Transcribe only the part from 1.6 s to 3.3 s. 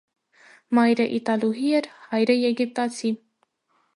էր, հայրը՝ եգիպտացի։